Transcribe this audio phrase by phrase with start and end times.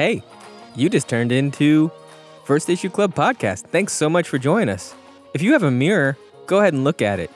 [0.00, 0.22] Hey,
[0.76, 1.90] you just turned into
[2.46, 3.66] First Issue Club podcast.
[3.66, 4.94] Thanks so much for joining us.
[5.34, 7.30] If you have a mirror, go ahead and look at it.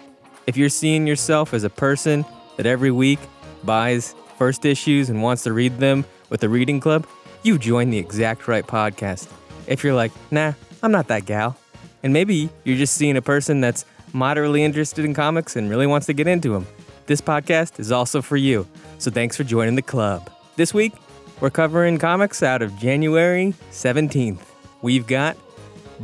[0.47, 2.25] If you're seeing yourself as a person
[2.57, 3.19] that every week
[3.65, 7.07] buys first issues and wants to read them with a reading club,
[7.43, 9.31] you join the exact right podcast.
[9.67, 11.59] If you're like, nah, I'm not that gal,
[12.03, 13.85] and maybe you're just seeing a person that's
[14.15, 16.67] moderately interested in comics and really wants to get into them,
[17.05, 18.67] this podcast is also for you.
[18.97, 20.31] So thanks for joining the club.
[20.57, 20.95] This week,
[21.41, 24.41] we're covering comics out of January 17th.
[24.83, 25.37] We've got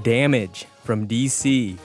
[0.03, 1.79] Damage from DC,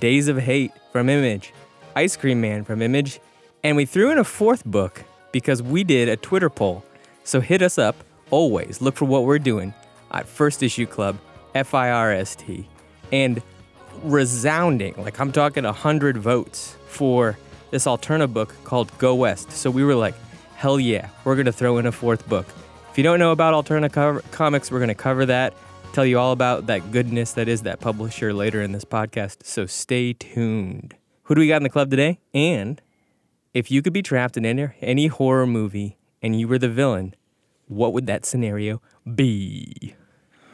[0.00, 1.52] Days of Hate from Image,
[1.94, 3.20] Ice Cream Man from Image,
[3.62, 6.84] and we threw in a fourth book because we did a Twitter poll.
[7.24, 7.96] So hit us up
[8.30, 8.80] always.
[8.80, 9.74] Look for what we're doing
[10.10, 11.18] at First Issue Club,
[11.54, 12.68] F I R S T.
[13.12, 13.42] And
[14.02, 17.38] resounding, like I'm talking 100 votes for
[17.70, 19.52] this alternative book called Go West.
[19.52, 20.14] So we were like,
[20.56, 22.46] hell yeah, we're going to throw in a fourth book.
[22.92, 25.54] If you don't know about Alterna co- comics, we're going to cover that,
[25.94, 29.46] tell you all about that goodness that is that publisher later in this podcast.
[29.46, 30.94] So stay tuned.
[31.22, 32.20] Who do we got in the club today?
[32.34, 32.82] And
[33.54, 37.14] if you could be trapped in any, any horror movie and you were the villain,
[37.66, 38.82] what would that scenario
[39.14, 39.94] be?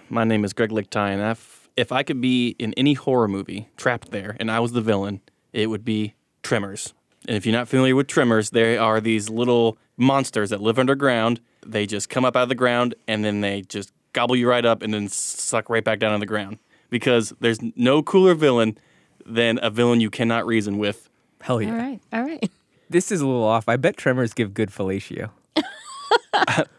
[0.09, 3.69] My name is Greg Lichtai, and if, if I could be in any horror movie
[3.77, 6.15] trapped there and I was the villain, it would be
[6.45, 6.95] Tremors.
[7.27, 11.41] And if you're not familiar with Tremors, they are these little monsters that live underground.
[11.67, 14.65] They just come up out of the ground and then they just gobble you right
[14.65, 16.59] up and then suck right back down on the ground.
[16.91, 18.79] Because there's no cooler villain
[19.27, 21.09] than a villain you cannot reason with.
[21.43, 21.71] Hell yeah.
[21.71, 22.01] All right.
[22.13, 22.51] All right.
[22.91, 23.69] This is a little off.
[23.69, 25.29] I bet tremors give good fellatio.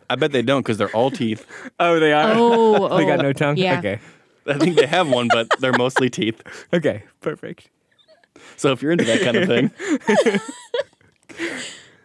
[0.10, 1.46] I bet they don't because they're all teeth.
[1.80, 2.34] Oh, they are?
[2.36, 3.58] Oh, they got no tongue?
[3.58, 3.78] Yeah.
[3.78, 4.00] Okay.
[4.48, 6.42] I think they have one, but they're mostly teeth.
[6.74, 7.70] Okay, perfect.
[8.58, 9.72] So if you're into that kind of thing,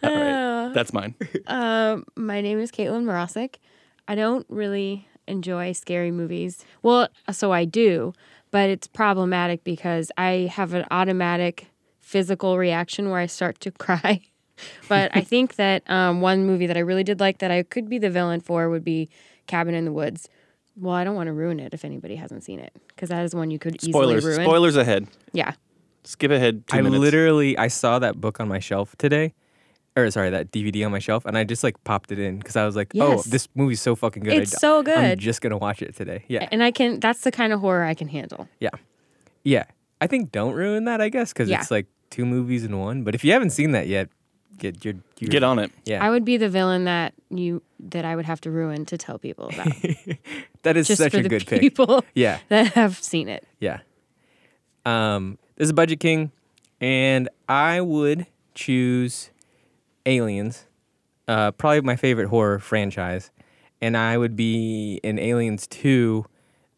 [0.09, 1.15] all Uh, right, that's mine.
[1.47, 3.57] Um, my name is Caitlin Morosic.
[4.09, 6.65] I don't really enjoy scary movies.
[6.83, 8.13] Well, so I do,
[8.51, 11.69] but it's problematic because I have an automatic
[12.01, 14.21] physical reaction where I start to cry.
[14.89, 17.89] but I think that um, one movie that I really did like that I could
[17.89, 19.09] be the villain for would be
[19.47, 20.29] Cabin in the Woods.
[20.77, 23.35] Well, I don't want to ruin it if anybody hasn't seen it because that is
[23.35, 24.19] one you could Spoilers.
[24.19, 24.45] easily ruin.
[24.47, 25.07] Spoilers ahead.
[25.33, 25.53] Yeah.
[26.05, 27.01] Skip ahead two I minutes.
[27.01, 29.33] literally I saw that book on my shelf today.
[29.97, 32.57] Or sorry, that DVD on my shelf, and I just like popped it in because
[32.57, 34.33] I was like, "Oh, this movie's so fucking good!
[34.35, 37.21] I It's d- so I'm just gonna watch it today." Yeah, And I can, that's
[37.21, 38.49] the kind of horror I can handle.
[38.59, 38.71] yeah,
[39.45, 39.65] yeah.
[40.01, 41.61] I think don't ruin that, I guess, because Yeah.
[41.61, 43.05] it's like two movies in one.
[43.05, 44.09] But if you haven't seen that yet,
[44.59, 45.71] get your, your Get on it.
[45.85, 48.99] Yeah, I would be the villain that you that I would have to ruin to
[48.99, 49.69] tell people about.
[50.65, 51.61] that is just such for a the good pick.
[51.61, 53.47] people Yeah, that have seen it.
[53.61, 53.79] Yeah.
[54.85, 56.33] Um, this is Budget King,
[56.81, 59.31] and I would choose
[60.07, 60.65] Aliens,
[61.29, 63.31] uh, probably my favorite horror franchise,
[63.81, 66.25] and I would be in Aliens 2,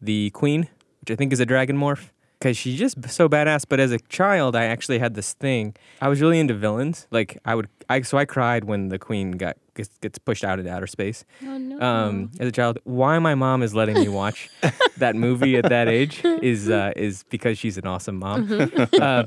[0.01, 0.67] the Queen,
[1.01, 2.09] which I think is a dragon morph.
[2.39, 3.65] Because she's just so badass.
[3.67, 5.75] But as a child, I actually had this thing.
[5.99, 7.07] I was really into villains.
[7.09, 10.59] Like I would, I so I cried when the queen got gets, gets pushed out
[10.59, 11.79] into outer space Oh no.
[11.81, 12.77] um, as a child.
[12.83, 14.51] Why my mom is letting me watch
[14.97, 18.47] that movie at that age is uh, is because she's an awesome mom.
[18.93, 19.23] Uh,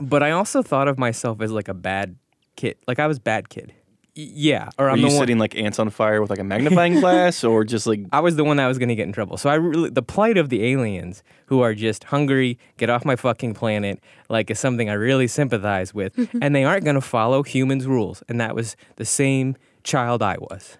[0.00, 2.16] but I also thought of myself as like a bad
[2.56, 2.76] kid.
[2.86, 3.72] Like I was bad kid.
[4.14, 5.18] Y- yeah, or Are I'm you the one.
[5.22, 8.36] sitting like ants on fire with like a magnifying glass, or just like I was
[8.36, 9.38] the one that was going to get in trouble.
[9.38, 13.16] So I really, the plight of the aliens who are just hungry, get off my
[13.16, 16.12] fucking planet, like is something I really sympathize with,
[16.42, 18.22] and they aren't going to follow humans' rules.
[18.28, 20.76] And that was the same child I was.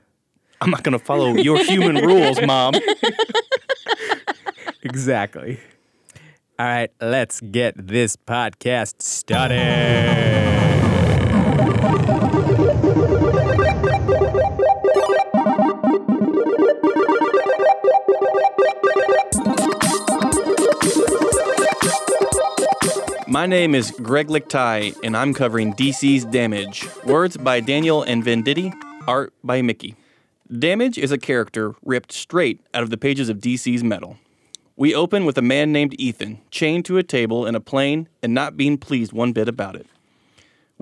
[0.60, 2.74] I'm not gonna follow your human rules, mom?
[4.84, 5.58] Exactly.
[6.56, 10.31] All right, let's get this podcast started.
[11.82, 11.88] My
[23.46, 26.86] name is Greg Lichtai, and I'm covering DC's Damage.
[27.04, 28.72] Words by Daniel and Venditti,
[29.08, 29.96] art by Mickey.
[30.56, 34.18] Damage is a character ripped straight out of the pages of DC's Metal.
[34.76, 38.32] We open with a man named Ethan, chained to a table in a plane and
[38.32, 39.88] not being pleased one bit about it.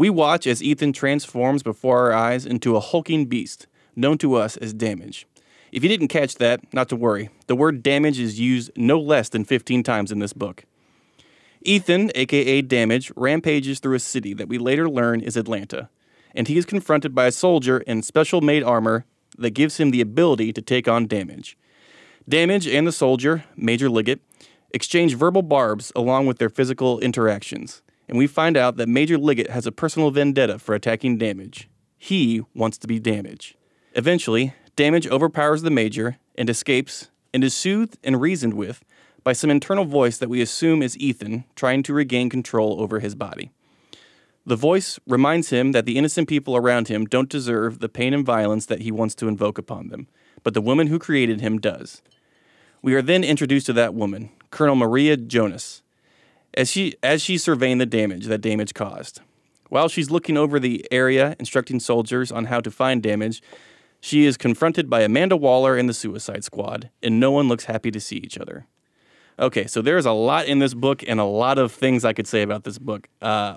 [0.01, 4.57] We watch as Ethan transforms before our eyes into a hulking beast, known to us
[4.57, 5.27] as Damage.
[5.73, 7.29] If you didn't catch that, not to worry.
[7.49, 10.65] The word damage is used no less than 15 times in this book.
[11.61, 15.91] Ethan, aka Damage, rampages through a city that we later learn is Atlanta,
[16.35, 19.05] and he is confronted by a soldier in special made armor
[19.37, 21.59] that gives him the ability to take on Damage.
[22.27, 24.23] Damage and the soldier, Major Liggett,
[24.71, 29.51] exchange verbal barbs along with their physical interactions, and we find out that Major Liggett
[29.51, 31.71] has a personal vendetta for attacking Damage.
[31.97, 33.57] He wants to be Damage.
[33.95, 38.85] Eventually, Damage overpowers the Major and escapes and is soothed and reasoned with
[39.23, 43.15] by some internal voice that we assume is Ethan trying to regain control over his
[43.15, 43.53] body.
[44.45, 48.27] The voice reminds him that the innocent people around him don't deserve the pain and
[48.27, 50.09] violence that he wants to invoke upon them,
[50.43, 52.03] but the woman who created him does.
[52.83, 55.83] We are then introduced to that woman, Colonel Maria Jonas,
[56.55, 59.21] as she as she's surveying the damage that damage caused.
[59.69, 63.41] While she's looking over the area, instructing soldiers on how to find damage,
[64.01, 67.91] she is confronted by Amanda Waller and the Suicide Squad, and no one looks happy
[67.93, 68.67] to see each other.
[69.39, 72.27] Okay, so there's a lot in this book and a lot of things I could
[72.27, 73.09] say about this book.
[73.23, 73.57] Uh,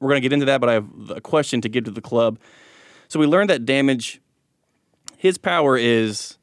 [0.00, 2.00] we're going to get into that, but I have a question to give to the
[2.00, 2.38] club.
[3.08, 4.20] So we learned that damage,
[5.16, 6.38] his power is,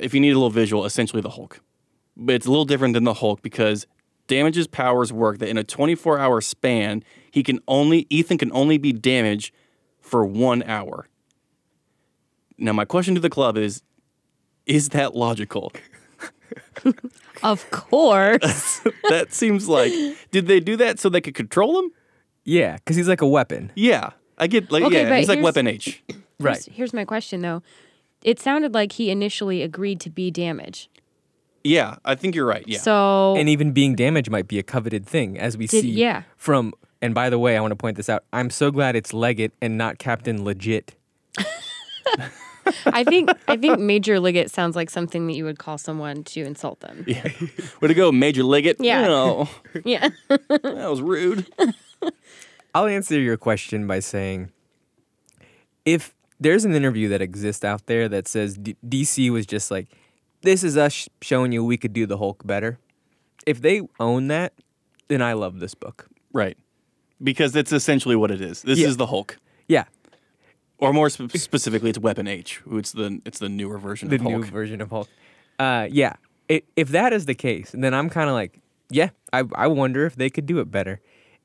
[0.00, 1.60] if you need a little visual, essentially the Hulk.
[2.16, 3.86] But it's a little different than the Hulk because
[4.26, 8.78] damage's powers work that in a 24 hour span, he can only, Ethan can only
[8.78, 9.52] be damaged
[10.00, 11.08] for one hour.
[12.58, 13.82] Now, my question to the club is,
[14.64, 15.72] is that logical?
[17.42, 18.80] Of course.
[19.08, 19.92] that seems like,
[20.30, 21.90] did they do that so they could control him?
[22.44, 23.72] Yeah, because he's like a weapon.
[23.74, 26.02] Yeah, I get like Okay, yeah, but he's like Weapon H.
[26.38, 26.56] Right.
[26.64, 27.62] Here's, here's my question though.
[28.22, 30.88] It sounded like he initially agreed to be damaged.
[31.66, 32.64] Yeah, I think you're right.
[32.66, 35.90] Yeah, So And even being damaged might be a coveted thing, as we Did- see
[35.90, 36.22] yeah.
[36.36, 36.72] from.
[37.02, 38.24] And by the way, I want to point this out.
[38.32, 40.94] I'm so glad it's Leggett and not Captain Legit.
[42.86, 46.40] I think I think Major Liggett sounds like something that you would call someone to
[46.40, 47.04] insult them.
[47.06, 47.22] yeah.
[47.80, 48.76] Way to go, Major Liggett.
[48.80, 49.02] Yeah.
[49.02, 49.48] No,
[49.84, 50.08] Yeah.
[50.28, 51.46] that was rude.
[52.74, 54.50] I'll answer your question by saying
[55.84, 59.86] if there's an interview that exists out there that says D- DC was just like,
[60.46, 62.78] this is us showing you we could do the Hulk better.
[63.46, 64.52] If they own that,
[65.08, 66.08] then I love this book.
[66.32, 66.56] right,
[67.22, 68.62] because that's essentially what it is.
[68.62, 68.88] This Yeah.
[68.88, 69.38] is the Hulk,
[69.68, 69.84] Yeah,
[70.78, 72.60] or more sp- specifically, it's Weapon H.
[72.70, 74.46] It's the it's the newer version the of new Hulk.
[74.46, 75.08] version of Hulk.
[75.58, 76.14] Uh, yeah,
[76.50, 78.60] i if that is the case, then I'm kind of like,
[78.90, 81.00] yeah, I, I wonder if they could do it better.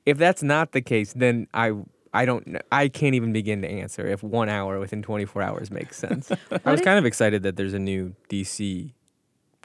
[0.05, 1.73] If that's not the case, then I
[2.13, 5.71] I don't kn- I can't even begin to answer if one hour within 24 hours
[5.71, 6.31] makes sense.
[6.65, 8.91] I was kind of excited that there's a new DC,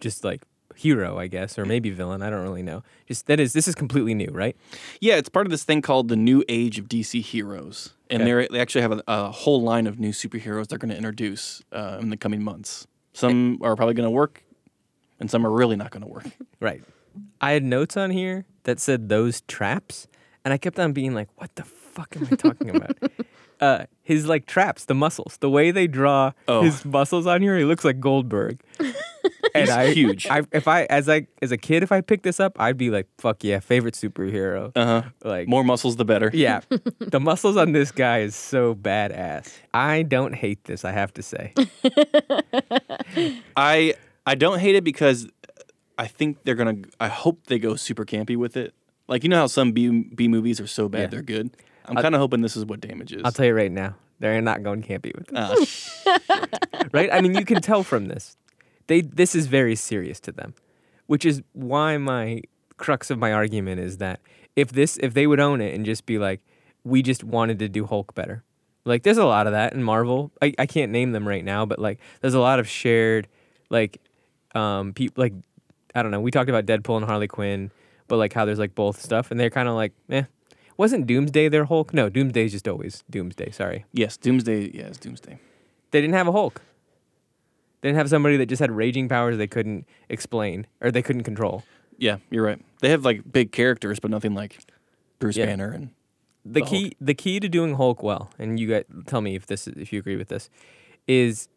[0.00, 0.42] just like
[0.76, 2.22] hero, I guess, or maybe villain.
[2.22, 2.82] I don't really know.
[3.06, 4.56] Just that is this is completely new, right?
[5.00, 8.30] Yeah, it's part of this thing called the New Age of DC Heroes, and Okay.
[8.30, 11.62] they're, they actually have a, a whole line of new superheroes they're going to introduce
[11.72, 12.86] uh, in the coming months.
[13.14, 14.44] Some are probably going to work,
[15.18, 16.26] and some are really not going to work.
[16.60, 16.82] Right.
[17.40, 20.06] I had notes on here that said those traps,
[20.44, 21.64] and I kept on being like, "What the
[21.96, 22.96] fuck am I talking about?"
[23.60, 26.62] uh, his like traps, the muscles, the way they draw Oh.
[26.62, 28.60] his muscles on here, he looks like Goldberg.
[28.78, 28.94] and
[29.54, 30.26] He's I, huge.
[30.28, 32.90] I, if I, as I, as a kid, if I picked this up, I'd be
[32.90, 35.02] like, "Fuck yeah, favorite superhero." Uh huh.
[35.24, 36.30] like More muscles, the better.
[36.34, 36.60] Yeah,
[36.98, 39.50] the muscles on this guy is so badass.
[39.72, 40.84] I don't hate this.
[40.84, 41.52] I have to say.
[43.56, 43.94] I
[44.26, 45.28] I don't hate it because
[45.98, 46.76] I think they're gonna.
[47.00, 48.74] I hope they go super campy with it.
[49.08, 51.06] Like you know how some B B movies are so bad Yeah.
[51.08, 51.56] they're good.
[51.88, 53.22] I'm kind of hoping this is what damage is.
[53.24, 56.04] I'll tell you right now, they're not going campy with this.
[56.06, 56.18] Ah,
[56.92, 57.10] right?
[57.12, 58.36] I mean, you can tell from this.
[58.86, 60.54] They this is very serious to them,
[61.06, 62.42] which is why my
[62.76, 64.20] crux of my argument is that
[64.54, 66.40] if this if they would own it and just be like,
[66.84, 68.44] we just wanted to do Hulk better.
[68.84, 70.30] Like there's a lot of that in Marvel.
[70.40, 73.28] I, I can't name them right now, but like there's a lot of shared
[73.70, 74.00] like
[74.54, 75.34] um people like
[75.94, 77.70] I don't know, we talked about Deadpool and Harley Quinn,
[78.06, 80.24] but like how there's like both stuff and they're kind of like, eh.
[80.76, 81.94] Wasn't Doomsday their Hulk?
[81.94, 83.84] No, Doomsday's just always Doomsday, sorry.
[83.92, 84.70] yes, Doomsday.
[84.74, 85.38] Yes, Doomsday.
[85.90, 86.60] They didn't have a Hulk.
[87.80, 91.22] They didn't have somebody that just had raging powers they couldn't explain or they couldn't
[91.24, 91.62] control.
[91.98, 92.60] Yeah, you're right.
[92.80, 94.58] They have like big characters, but nothing like
[95.18, 95.46] Bruce Yeah.
[95.46, 95.90] Banner and
[96.44, 99.46] The The key the key to doing Hulk well, and you guys tell me if
[99.46, 100.50] this if you agree with this,
[101.06, 101.48] is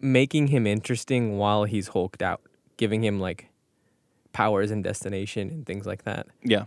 [0.00, 2.42] making him interesting while he's hulked out,
[2.76, 3.48] giving him like
[4.32, 6.26] powers and destination and things like that.
[6.44, 6.64] yeah.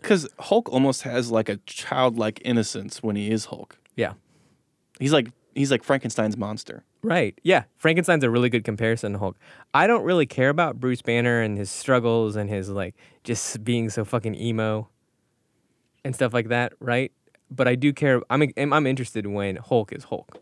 [0.00, 3.78] Because Hulk almost has like a childlike innocence when he is Hulk.
[3.96, 4.14] Yeah.
[4.98, 6.84] He's like he's like Frankenstein's monster.
[7.02, 7.38] Right.
[7.42, 7.64] Yeah.
[7.76, 9.36] Frankenstein's a really good comparison to Hulk.
[9.74, 13.90] I don't really care about Bruce Banner and his struggles and his like just being
[13.90, 14.88] so fucking emo
[16.04, 17.12] and stuff like that, right?
[17.50, 18.20] But I do care.
[18.30, 20.40] I'm I'm interested when Hulk is Hulk.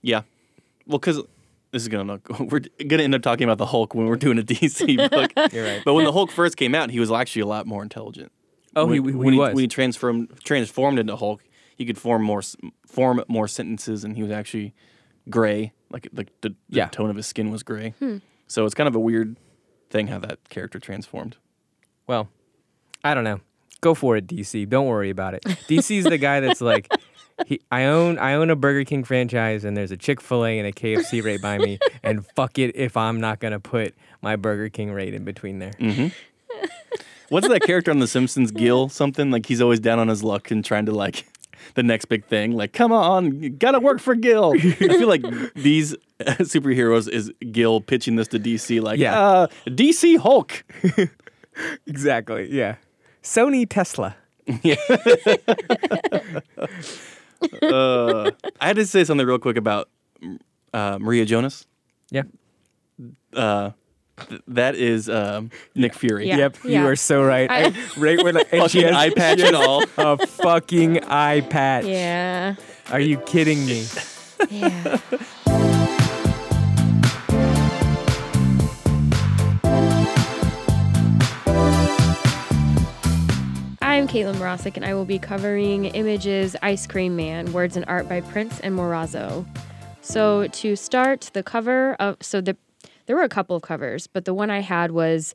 [0.00, 0.22] Yeah.
[0.86, 1.22] Well, because
[1.72, 4.38] this is gonna look we're gonna end up talking about the Hulk when we're doing
[4.38, 5.52] a DC book.
[5.52, 5.82] You're right.
[5.84, 8.30] But when the Hulk first came out, he was actually a lot more intelligent.
[8.74, 9.54] Oh, he, when, he, was.
[9.54, 11.42] when he transformed transformed into Hulk,
[11.76, 12.42] he could form more
[12.86, 14.74] form more sentences, and he was actually
[15.28, 16.88] gray, like like the, the Yeah.
[16.88, 17.94] tone of his skin was gray.
[17.98, 18.18] Hmm.
[18.46, 19.36] So it's kind of a weird
[19.90, 21.36] thing how that character transformed.
[22.06, 22.28] Well,
[23.04, 23.40] I don't know.
[23.80, 24.68] Go for it, DC.
[24.68, 25.42] Don't worry about it.
[25.42, 26.88] DC's the guy that's like,
[27.46, 30.58] he, I own I own a Burger King franchise, and there's a Chick Fil A
[30.58, 31.78] and a KFC right by me.
[32.04, 35.72] And fuck it if I'm not gonna put my Burger King rate in between there.
[37.28, 38.50] What's that character on The Simpsons?
[38.50, 41.26] Gil something like he's always down on his luck and trying to like
[41.74, 42.52] the next big thing.
[42.52, 44.52] Like, come on, you gotta work for Gil.
[44.56, 45.22] I feel like
[45.54, 48.82] these superheroes is Gil pitching this to DC.
[48.82, 49.18] Like, Yeah.
[49.18, 50.64] uh, DC Hulk.
[51.86, 52.48] Exactly.
[52.50, 52.76] Yeah.
[53.22, 54.16] Sony Tesla.
[57.62, 58.30] Uh,
[58.60, 59.88] I had to say something real quick about
[60.74, 61.66] uh, Maria Jonas.
[62.10, 62.22] Yeah.
[63.34, 63.70] Uh,
[64.28, 66.28] th- that is um, Nick Fury.
[66.28, 66.36] Yeah.
[66.36, 66.56] Yep.
[66.64, 67.50] You are so right.
[67.50, 69.84] I- right when and she Fucking has eye patch and all.
[69.96, 71.84] a fucking eye patch.
[71.86, 72.56] Yeah.
[72.90, 73.86] Are you kidding me?
[74.50, 74.98] Yeah.
[84.12, 88.20] Caitlin Morosic, and I will be covering Images Ice Cream Man, words and art by
[88.20, 89.46] Prince and Morazzo.
[90.02, 92.58] So to start, the cover of so the
[93.06, 95.32] there were a couple of covers, but the one I had was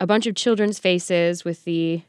[0.00, 2.00] a bunch of children's faces with the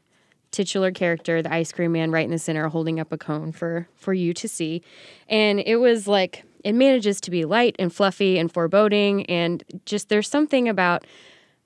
[0.52, 3.86] titular character, the ice cream man, right in the center, holding up a cone for
[3.94, 4.80] for you to see.
[5.28, 10.08] And it was like it manages to be light and fluffy and foreboding, and just
[10.08, 11.04] there's something about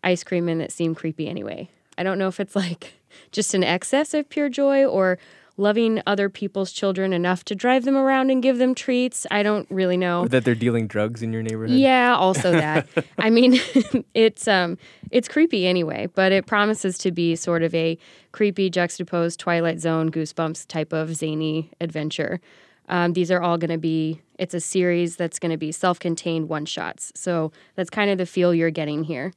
[0.02, 1.70] ice cream men that seem creepy anyway.
[1.96, 2.94] I don't know if it's like
[3.32, 5.18] just an excess of pure joy or
[5.60, 9.26] loving other people's children enough to drive them around and give them treats.
[9.30, 10.22] I don't really know.
[10.22, 11.76] Or that they're dealing drugs in your neighborhood?
[11.76, 12.88] Yeah, also that.
[13.18, 13.60] I mean,
[14.14, 14.78] it's um
[15.10, 17.98] it's creepy anyway, but it promises to be sort of a
[18.32, 22.40] creepy juxtaposed Twilight Zone goosebumps type of zany adventure.
[22.88, 26.48] Um, these are all going to be it's a series that's going to be self-contained
[26.48, 27.12] one-shots.
[27.14, 29.32] So that's kind of the feel you're getting here.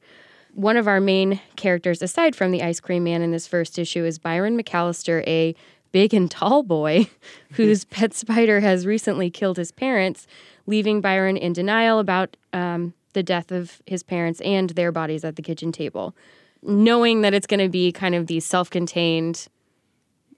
[0.53, 4.05] One of our main characters aside from the ice cream man in this first issue
[4.05, 5.55] is Byron McAllister, a
[5.91, 7.07] big and tall boy
[7.53, 10.27] whose pet spider has recently killed his parents,
[10.67, 15.37] leaving Byron in denial about um, the death of his parents and their bodies at
[15.37, 16.15] the kitchen table.
[16.61, 19.47] Knowing that it's going to be kind of these self contained,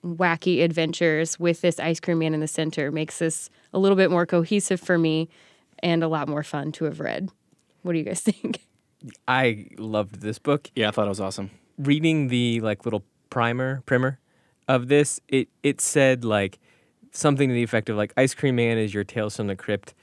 [0.04, 4.10] wacky adventures with this ice cream man in the center makes this a little bit
[4.10, 5.28] more cohesive for me
[5.80, 7.30] and a lot more fun to have read.
[7.82, 8.62] What do you guys think?
[9.28, 10.70] I loved this book.
[10.76, 11.52] Yeah, I thought it was awesome.
[11.78, 14.20] reading the like little primer primer
[14.68, 16.60] of this, it it said like
[17.12, 19.94] something to the effect of like Ice Cream Man is your Tales from the Crypt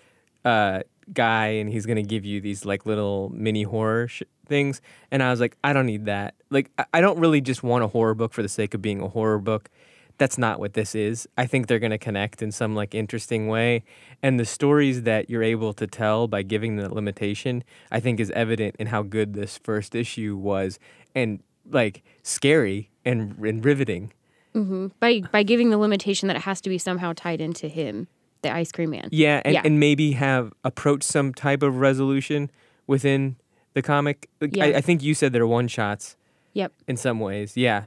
[0.44, 0.80] uh,
[1.12, 4.80] guy, and he's gonna give you these like little mini horror sh- things.
[5.10, 6.34] And I was like, I don't need that.
[6.50, 9.00] Like, I- I don't really just want a horror book for the sake of being
[9.00, 9.68] a horror book.
[10.18, 11.28] That's not what this is.
[11.36, 13.82] I think they're gonna connect in some like interesting way,
[14.22, 18.30] and the stories that you're able to tell by giving the limitation, I think, is
[18.32, 20.78] evident in how good this first issue was,
[21.14, 21.40] and
[21.70, 24.12] like scary and, and riveting.
[24.54, 24.88] Mm-hmm.
[25.00, 28.06] By by giving the limitation that it has to be somehow tied into him,
[28.42, 29.08] the ice cream man.
[29.10, 29.62] Yeah, and, Yeah.
[29.64, 32.50] and maybe have approached some type of resolution
[32.86, 33.36] within
[33.74, 34.28] the comic.
[34.40, 34.76] Like, I, Yeah.
[34.76, 36.16] I think you said they're one shots
[36.52, 36.72] Yep.
[36.86, 37.56] in some ways.
[37.56, 37.84] Yeah.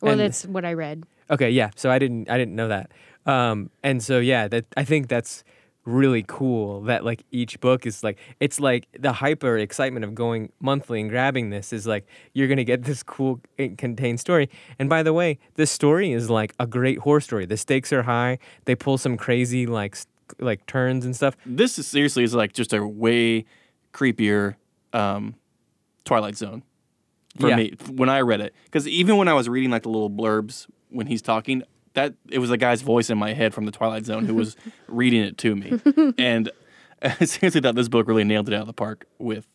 [0.00, 1.04] Well, And- that's what I read.
[1.30, 1.70] Okay, yeah.
[1.76, 2.90] So I didn't I didn't know that.
[3.26, 5.44] Um, and so yeah, that I think that's
[5.86, 10.50] really cool that like each book is like it's like the hyper excitement of going
[10.58, 14.48] monthly and grabbing this is like you're gonna get this cool eh, contained story.
[14.78, 17.44] And by the way, this story is like a great horror story.
[17.46, 18.38] The stakes are high.
[18.64, 19.96] They pull some crazy like
[20.38, 21.36] like turns and stuff.
[21.44, 23.44] This is seriously is like just a way
[23.92, 24.54] creepier
[24.92, 25.34] um,
[26.04, 26.62] Twilight Zone
[27.38, 27.56] for Yeah.
[27.56, 28.54] me when I read it.
[28.64, 31.62] Because even when I was reading like the little blurbs when he's talking,
[31.94, 34.56] that it was a guy's voice in my head from the Twilight Zone who was
[34.88, 35.80] reading it to me,
[36.18, 36.50] and
[37.02, 39.46] I seriously thought this book really nailed it out of the park with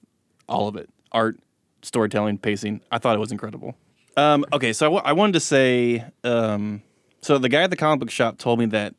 [0.47, 1.39] all of it: art,
[1.81, 2.81] storytelling, pacing.
[2.91, 3.75] I thought it was incredible.
[4.17, 6.81] Um, okay, so I wanted to say, um,
[7.21, 8.95] so the guy at the comic book shop told me that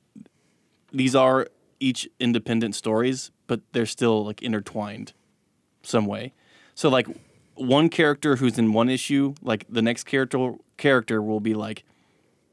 [0.93, 1.47] these are
[1.79, 5.13] each independent stories, but they're still like intertwined
[5.83, 6.33] some way.
[6.75, 7.07] So like
[7.55, 11.85] one character who's in one issue, like the next character character will be like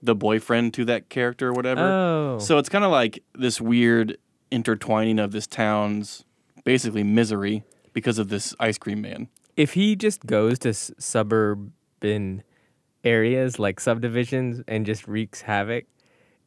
[0.08, 1.82] the boyfriend to that character or whatever.
[1.82, 2.40] Oh.
[2.40, 4.18] So it's kind of like this weird
[4.50, 6.26] intertwining of this town's
[6.64, 9.28] basically misery because of this ice cream man.
[9.56, 12.44] if he just goes to s- suburban
[13.04, 15.86] areas like subdivisions and just wreaks havoc,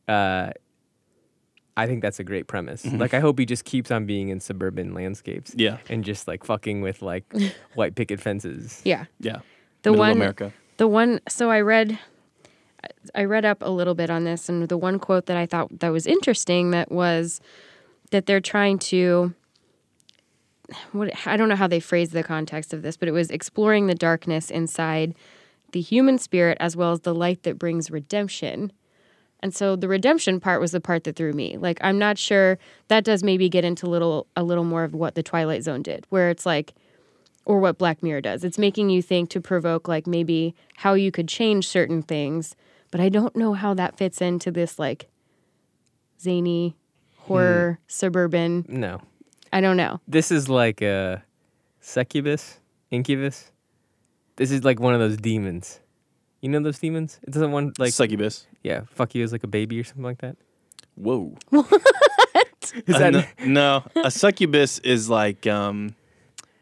[0.09, 0.51] uh,
[1.77, 2.85] I think that's a great premise.
[2.85, 5.55] Like, I hope he just keeps on being in suburban landscapes.
[5.57, 5.79] Yeah.
[5.89, 7.25] And just like fucking with like
[7.75, 8.83] white picket fences.
[8.85, 9.07] Yeah.
[9.21, 9.41] Yeah.
[9.83, 10.53] The Middle one America.
[10.77, 11.99] The one so I read
[13.15, 15.81] I read up a little bit on this and the one quote that I thought
[15.81, 17.41] that was interesting that was
[18.11, 19.35] that they're trying to
[20.93, 23.87] what I don't know how they phrased the context of this, but it was exploring
[23.87, 25.15] the darkness inside
[25.73, 28.73] the human spirit as well as the light that brings redemption.
[29.41, 31.57] And so the redemption part was the part that threw me.
[31.57, 32.59] Like I'm not sure
[32.89, 36.07] that does maybe get into little a little more of what the Twilight Zone did,
[36.11, 36.75] where it's like
[37.45, 38.45] or what Black Mirror does.
[38.45, 42.55] It's making you think to provoke like maybe how you could change certain things,
[42.91, 45.09] but I don't know how that fits into this like
[46.21, 46.77] zany
[47.19, 48.65] horror suburban.
[48.69, 49.01] No.
[49.53, 50.01] I don't know.
[50.07, 51.23] This is like a
[51.81, 52.59] succubus,
[52.91, 53.51] incubus.
[54.37, 55.81] This is like one of those demons.
[56.41, 57.19] You know those demons?
[57.23, 58.47] It doesn't want like Succubus.
[58.63, 60.37] yeah, fuck you as like a baby or something like that.
[60.95, 61.35] Whoa.
[62.87, 65.95] Is Uh, that no, no, a succubus is like um,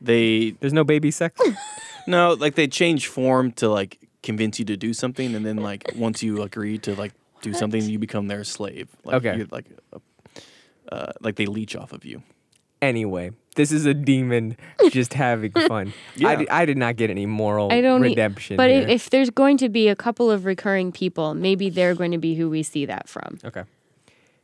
[0.01, 1.39] they there's no baby sex?
[2.07, 5.83] no like they change form to like convince you to do something, and then like
[5.97, 8.87] once you agree to like do something, you become their slave.
[9.05, 9.37] Like, Okay.
[9.39, 9.67] you're, like
[10.93, 12.23] uh, like they leech off of you.
[12.81, 14.57] anyway, this is a demon
[14.91, 15.93] just having fun.
[16.17, 16.37] I, Yeah.
[16.37, 18.57] di- I did not get any moral I don't e- redemption.
[18.57, 18.83] But here.
[18.83, 22.19] if, if there's going to be a couple of recurring people, maybe they're going to
[22.29, 23.39] be who we see that from.
[23.45, 23.65] okay.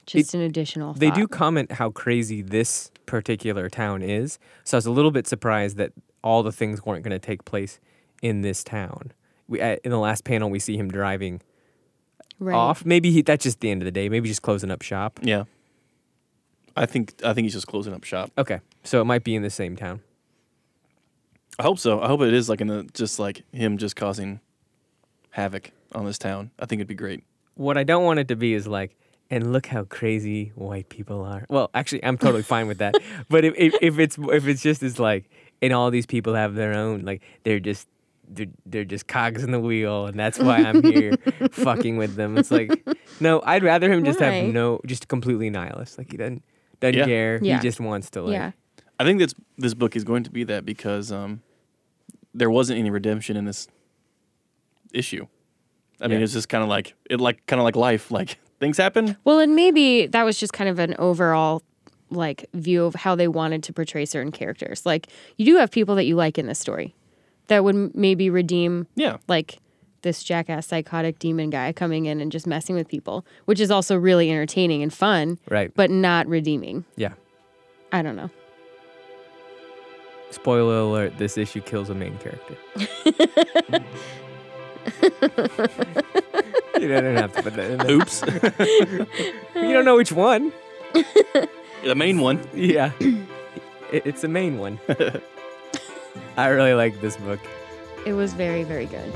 [0.06, 1.30] Just an additional They do thought.
[1.30, 4.38] comment how crazy this particular town is.
[4.64, 7.44] So I was a little bit surprised that all the things weren't going to take
[7.46, 7.80] place
[8.20, 9.12] in this town.
[9.48, 11.42] We, uh, in the last panel, we see him driving
[12.38, 12.54] right.
[12.54, 12.84] off.
[12.84, 14.08] Maybe he, that's just the end of the day.
[14.08, 15.20] Maybe just closing up shop.
[15.22, 15.44] Yeah.
[16.76, 18.32] I think I think he's just closing up shop.
[18.36, 18.60] Okay.
[18.82, 20.00] So it might be in the same town.
[21.58, 22.00] I hope so.
[22.00, 24.40] I hope it is like in the just like him just causing
[25.30, 26.50] havoc on this town.
[26.58, 27.22] I think it'd be great.
[27.54, 28.96] What I don't want it to be is like,
[29.30, 31.46] and look how crazy white people are.
[31.48, 32.96] Well, actually, I'm totally fine with that.
[33.28, 35.30] But if, if, if it's if it's just as like,
[35.62, 37.86] and all these people have their own, like they're just
[38.28, 41.16] they're, they're just cogs in the wheel, and that's why I'm here
[41.52, 42.36] fucking with them.
[42.38, 42.86] It's like,
[43.20, 44.26] no, I'd rather him just Why?
[44.30, 45.98] have no, just completely nihilist.
[45.98, 46.42] Like he doesn't
[46.80, 47.04] doesn't Yeah.
[47.04, 47.38] care.
[47.42, 47.56] Yeah.
[47.56, 48.32] He just wants to like.
[48.32, 48.52] yeah.
[48.98, 51.42] I think that's this book is going to be that because um,
[52.32, 53.68] there wasn't any redemption in this
[54.92, 55.26] issue.
[56.00, 56.24] I mean, Yeah.
[56.24, 58.10] it's just kind of like it, like kind of like life.
[58.10, 59.16] Like things happen.
[59.24, 61.62] Well, and maybe that was just kind of an overall
[62.10, 64.84] like view of how they wanted to portray certain characters.
[64.86, 66.94] Like you do have people that you like in this story
[67.48, 69.59] that would maybe redeem Yeah, like
[70.02, 73.96] this jackass psychotic demon guy coming in and just messing with people, which is also
[73.96, 75.72] really entertaining and fun, Right.
[75.74, 76.85] but not redeeming.
[76.96, 77.12] Yeah.
[77.92, 78.30] I don't know.
[80.30, 82.57] Spoiler alert: This issue kills a main character.
[86.80, 87.90] you don't have to put that in there.
[87.92, 88.22] oops.
[89.54, 90.52] You don't know which one.
[91.85, 92.40] the main one.
[92.52, 92.90] Yeah.
[93.92, 94.80] It's the main one.
[96.37, 97.40] I really like this book.
[98.07, 99.12] It was very, very good.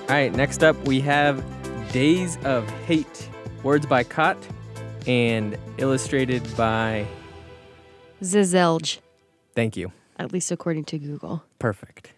[0.00, 1.44] All right, next up we have
[1.92, 3.28] Days of Hate.
[3.62, 4.38] Words by Kot
[5.06, 7.06] and illustrated by.
[8.22, 8.98] Zizelge,
[9.54, 9.92] Thank you.
[10.18, 11.44] at least according to Google.
[11.58, 12.12] Perfect.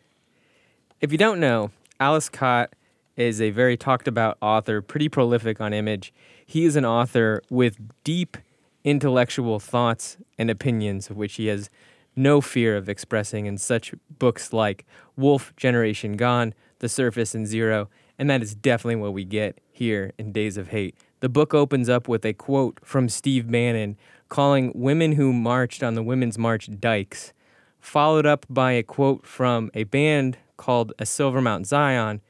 [1.01, 1.71] If you don't know,
[2.01, 2.73] Aleš Kot
[3.21, 6.13] is a very talked about author, pretty prolific on image.
[6.47, 8.37] He is an author with deep
[8.85, 11.71] intellectual thoughts and opinions, which he has
[12.17, 17.89] no fear of expressing in such books like Wolf, Generation Gone, The Surface, and Zero.
[18.19, 20.97] And that is definitely what we get here in Days of Hate.
[21.21, 23.97] The book opens up with a quote from Steve Bannon
[24.29, 27.33] calling women who marched on the Women's March dykes
[27.81, 32.21] followed up by a quote from a band called A Silver Mount Zion,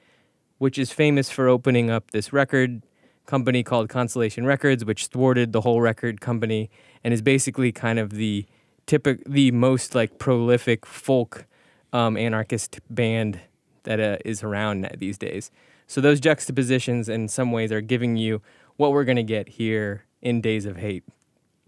[0.60, 2.82] which is famous for opening up this record
[3.24, 6.68] company called Constellation Records, which thwarted the whole record company
[7.02, 8.44] and is basically kind of the
[8.84, 11.46] typic, the most like prolific folk
[11.94, 13.40] um, anarchist band
[13.84, 15.50] that uh, is around these days.
[15.86, 18.42] So those juxtapositions, in some ways, are giving you
[18.76, 21.04] what we're gonna get here in Days of Hate.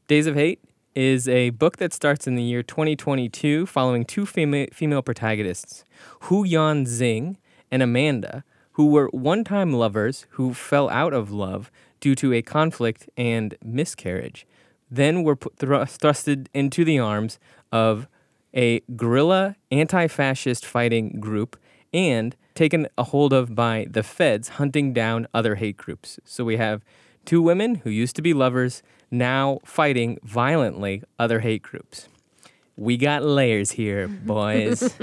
[0.07, 0.61] Days of Hate
[0.95, 5.83] is a book that starts in the year 2022 following two fema- female protagonists,
[6.25, 7.37] Huian Xing
[7.71, 12.43] and Amanda, who were one time lovers who fell out of love due to a
[12.43, 14.47] conflict and miscarriage,
[14.91, 17.39] then were put thrust- thrusted into the arms
[17.71, 18.09] of
[18.55, 21.57] a guerrilla anti fascist fighting group
[21.93, 26.19] and taken a hold of by the feds hunting down other hate groups.
[26.25, 26.85] So we have
[27.25, 32.09] two women who used to be lovers now fighting violently other hate groups.
[32.77, 34.95] We got layers here, boys.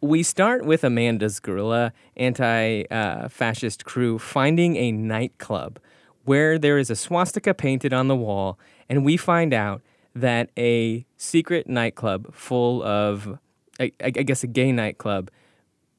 [0.00, 5.78] We start with Amanda's guerrilla anti uh, fascist crew finding a nightclub
[6.24, 8.58] where there is a swastika painted on the wall,
[8.88, 9.82] and we find out
[10.14, 13.38] that a secret nightclub full of,
[13.78, 15.30] I, I guess, a gay nightclub,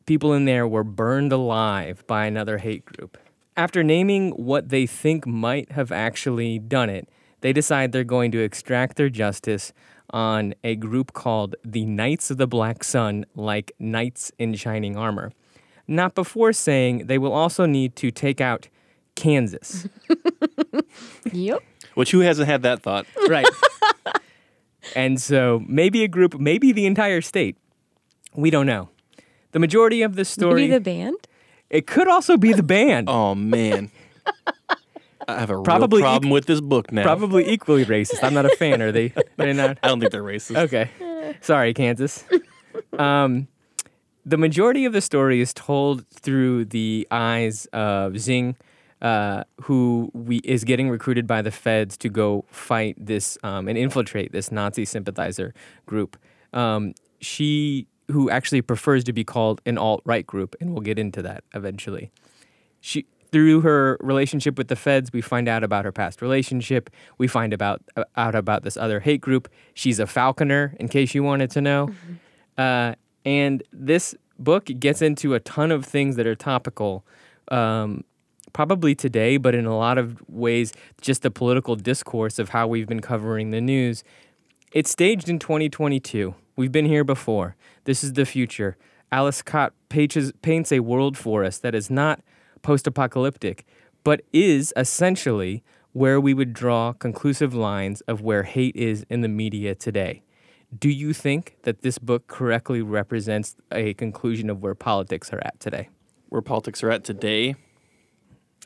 [0.05, 3.17] people in there were burned alive by another hate group.
[3.57, 7.09] After naming what they think might have actually done it,
[7.41, 9.73] they decide they're going to extract their justice
[10.11, 15.31] on a group called the Knights of the Black Sun, like knights in shining armor.
[15.87, 18.67] Not before saying they will also need to take out
[19.15, 19.87] Kansas.
[21.31, 21.59] Yep.
[21.95, 23.05] Which who hasn't had that thought?
[23.27, 23.45] right.
[24.95, 27.57] and so maybe a group, maybe the entire state.
[28.33, 28.89] We don't know.
[29.51, 31.17] The majority of the story, Maybe the band.
[31.69, 33.09] it could also be the band.
[33.11, 33.91] Oh man.
[35.27, 37.03] I have a Probably real problem equ- with this book now.
[37.03, 38.23] Probably equally racist.
[38.23, 38.81] I'm not a fan.
[38.81, 39.13] Are they?
[39.37, 39.77] They're not.
[39.83, 40.57] I don't think they're racist.
[40.57, 40.89] Okay.
[41.41, 42.23] Sorry, Kansas.
[42.97, 43.47] Um,
[44.25, 48.55] the majority of the story is told through the eyes of Xing,
[49.01, 53.77] uh, who we is getting recruited by the feds to go fight this um, and
[53.77, 55.53] infiltrate this Nazi sympathizer
[55.85, 56.17] group.
[56.53, 60.99] Um, she, who actually prefers to be called an alt right group, and we'll get
[60.99, 62.11] into that eventually.
[62.79, 66.89] She through her relationship with the feds, we find out about her past relationship.
[67.17, 69.49] We find about uh, out about this other hate group.
[69.73, 71.89] She's a falconer, in case you wanted to know.
[72.57, 77.05] Uh, and this book gets into a ton of things that are topical,
[77.49, 78.03] um,
[78.53, 82.87] probably today, but in a lot of ways, just the political discourse of how we've
[82.87, 84.03] been covering the news.
[84.73, 86.35] It's staged in 2022.
[86.55, 87.55] We've been here before.
[87.85, 88.77] This is the future.
[89.11, 92.21] Aleš Kot pages, paints a world for us that is not
[92.61, 93.65] post apocalyptic,
[94.03, 99.27] but is essentially where we would draw conclusive lines of where hate is in the
[99.27, 100.21] media today.
[100.77, 105.59] Do you think that this book correctly represents a conclusion of where politics are at
[105.59, 105.89] today?
[106.29, 107.55] Where politics are at today.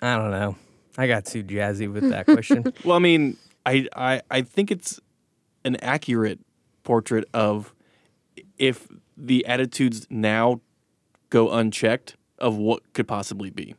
[0.01, 0.55] I don't know.
[0.97, 2.73] I got too jazzy with that question.
[2.83, 4.99] Well, I mean, I, I I think it's
[5.63, 6.39] an accurate
[6.83, 7.73] portrait of
[8.57, 10.61] if the attitudes now
[11.29, 13.75] go unchecked of what could possibly be.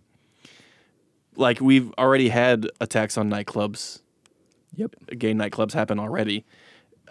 [1.37, 4.01] Like we've already had attacks on nightclubs,
[4.75, 4.94] yep.
[5.18, 6.44] gay nightclubs happen already.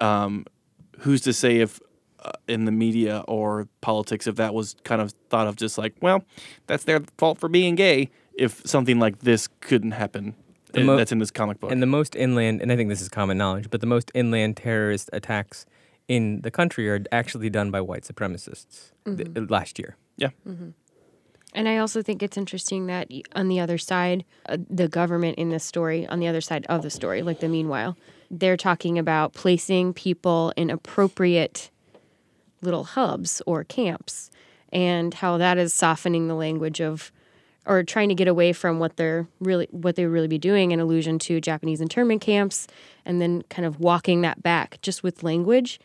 [0.01, 0.45] Um,
[0.99, 1.79] who's to say if
[2.23, 5.93] uh, in the media or politics if that was kind of thought of just like,
[6.01, 6.23] well,
[6.67, 8.09] that's their fault for being gay.
[8.33, 10.35] If something like this couldn't happen,
[10.73, 11.71] The uh, mo- that's in this comic book.
[11.71, 14.57] And the most inland, and I think this is common knowledge, but the most inland
[14.57, 15.65] terrorist attacks
[16.07, 19.95] in the country are actually done by white supremacists th- last year.
[20.17, 20.29] yeah.
[21.55, 25.49] And I also think it's interesting that on the other side, uh, the government in
[25.49, 27.97] this story, on the other side of the story, like the meanwhile,
[28.29, 31.71] they're talking about placing people in appropriate
[32.61, 34.29] little hubs or camps
[34.73, 37.11] and how that is softening the language of
[37.65, 40.73] or trying to get away from what they're really what they would really be doing
[40.73, 42.67] an allusion to Japanese internment camps
[43.05, 45.79] and then kind of walking that back just with language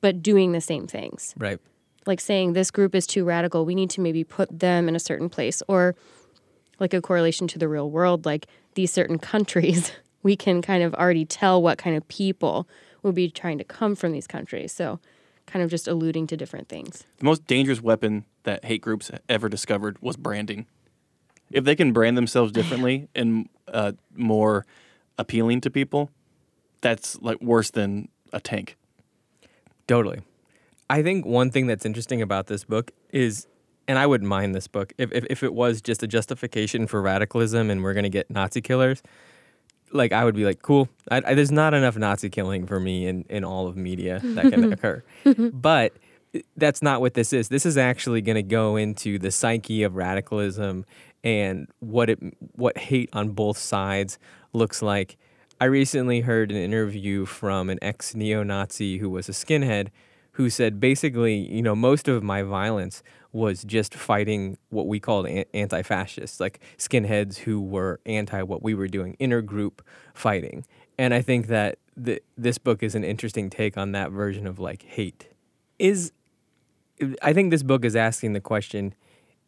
[0.00, 1.58] but doing the same things Right.
[2.06, 5.00] Like saying this group is too radical we need to maybe put them in a
[5.00, 5.94] certain place or
[6.78, 9.92] like a correlation to the real world like these certain countries
[10.22, 12.68] we can kind of already tell what kind of people
[13.02, 14.98] will be trying to come from these countries so
[15.46, 19.48] kind of just alluding to different things The most dangerous weapon that hate groups ever
[19.48, 20.66] discovered was branding.
[21.50, 24.64] If they can brand themselves differently and uh, more
[25.18, 26.10] appealing to people,
[26.80, 28.76] that's like worse than a tank.
[29.86, 30.22] Totally.
[30.88, 33.46] I think one thing that's interesting about this book is,
[33.88, 37.02] and I wouldn't mind this book if, if, if it was just a justification for
[37.02, 39.02] radicalism and we're going to get Nazi killers.
[39.92, 40.88] Like, I would be like, cool.
[41.10, 44.50] I, I, there's not enough Nazi killing for me in, in all of media that
[44.50, 45.02] can occur.
[45.52, 45.92] But
[46.34, 47.48] eh, that's not what this is.
[47.48, 50.84] This is actually going to go into the psyche of radicalism
[51.24, 52.18] and what it
[52.54, 54.18] what hate on both sides
[54.52, 55.16] looks like.
[55.60, 59.88] I recently heard an interview from an ex neo-Nazi who was a skinhead
[60.36, 65.26] who said basically, you know, most of my violence was just fighting what we called
[65.26, 69.78] anti-fascists, like skinheads who were anti what we were doing, intergroup
[70.12, 70.66] fighting.
[70.98, 74.58] And I think that th- this book is an interesting take on that version of
[74.58, 75.28] like hate.
[75.78, 76.12] Is
[77.22, 78.94] I think this book is asking the question: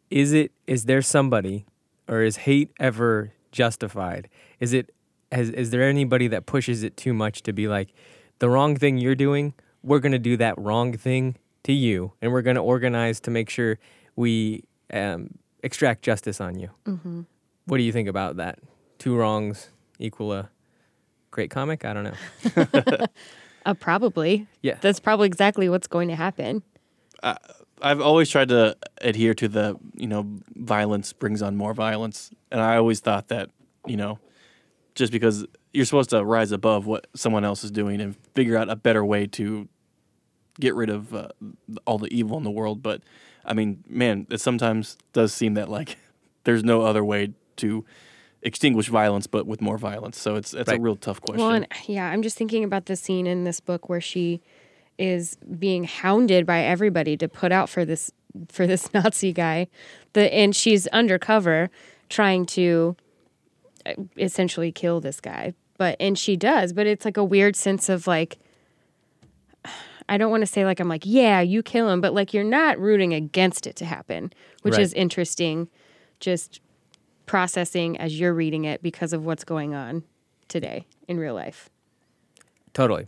[0.09, 0.51] Is it?
[0.65, 1.67] Is there somebody,
[2.07, 4.27] or is hate ever justified?
[4.59, 4.91] Is it?
[5.31, 7.93] Has, is there anybody that pushes it too much to be like,
[8.39, 12.41] the wrong thing you're doing, we're gonna do that wrong thing to you, and we're
[12.41, 13.77] gonna organize to make sure
[14.15, 14.63] we
[14.93, 16.69] um, extract justice on you.
[16.85, 17.21] Mm-hmm.
[17.65, 18.59] What do you think about that?
[18.97, 20.49] Two wrongs equal a
[21.31, 21.85] great comic?
[21.85, 23.05] I don't know.
[23.65, 24.77] uh, probably Yeah.
[24.81, 26.63] that's probably exactly what's going to happen
[27.81, 32.31] I've always tried to adhere to the, you know, violence brings on more violence.
[32.51, 33.49] And I always thought that,
[33.87, 34.19] you know,
[34.95, 38.69] just because you're supposed to rise above what someone else is doing and figure out
[38.69, 39.67] a better way to
[40.59, 41.29] get rid of uh,
[41.85, 42.81] all the evil in the world.
[42.81, 43.01] But
[43.45, 45.97] I mean, man, it sometimes does seem that like
[46.43, 47.85] there's no other way to
[48.41, 50.19] extinguish violence, but with more violence.
[50.19, 51.45] So it's it's a real tough question.
[51.45, 54.41] Well, and yeah, I'm just thinking about the scene in this book where she
[54.97, 58.11] is being hounded by everybody to put out for this
[58.49, 59.67] for this Nazi guy.
[60.13, 61.69] The and she's undercover
[62.09, 62.95] trying to
[64.17, 65.53] essentially kill this guy.
[65.77, 68.37] But and she does, but it's like a weird sense of like
[70.07, 72.43] I don't want to say like I'm like, yeah, you kill him, but like you're
[72.43, 74.81] not rooting against it to happen, which Right.
[74.81, 75.69] is interesting
[76.19, 76.61] just
[77.25, 80.03] processing as you're reading it because of what's going on
[80.47, 81.69] today in real life.
[82.73, 83.07] Totally.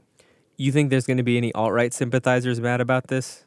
[0.58, 3.46] You think there's going to be any alt right sympathizers mad about this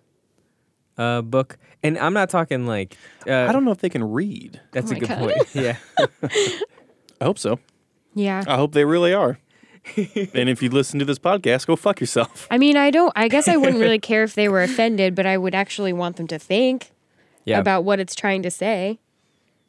[0.99, 1.57] uh, book?
[1.83, 2.97] And I'm not talking like.
[3.27, 4.61] Uh, I don't know if they can read.
[4.73, 5.19] That's Oh a good God.
[5.19, 5.47] point.
[5.55, 5.77] Yeah.
[7.25, 7.59] I hope so.
[8.15, 8.45] Yeah.
[8.47, 9.39] I hope they really are.
[9.97, 12.47] and if you listen to this podcast, go fuck yourself.
[12.51, 15.25] I mean, I don't, I guess I wouldn't really care if they were offended, but
[15.25, 16.91] I would actually want them to think
[17.47, 17.61] Yeah.
[17.61, 18.99] about what it's trying to say.